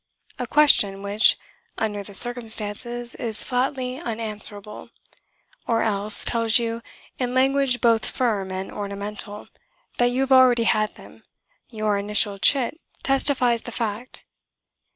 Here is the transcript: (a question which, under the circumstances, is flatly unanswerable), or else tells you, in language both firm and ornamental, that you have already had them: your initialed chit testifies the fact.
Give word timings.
(a 0.39 0.47
question 0.47 1.03
which, 1.03 1.37
under 1.77 2.01
the 2.01 2.15
circumstances, 2.15 3.13
is 3.13 3.43
flatly 3.43 3.99
unanswerable), 3.99 4.89
or 5.67 5.83
else 5.83 6.25
tells 6.25 6.57
you, 6.57 6.81
in 7.19 7.35
language 7.35 7.81
both 7.81 8.09
firm 8.09 8.51
and 8.51 8.71
ornamental, 8.71 9.47
that 9.99 10.09
you 10.09 10.21
have 10.21 10.31
already 10.31 10.63
had 10.63 10.95
them: 10.95 11.23
your 11.69 11.99
initialed 11.99 12.41
chit 12.41 12.81
testifies 13.03 13.61
the 13.61 13.71
fact. 13.71 14.23